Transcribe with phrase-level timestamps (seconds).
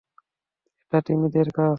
[0.83, 1.69] এটা তিমিদের কাজ!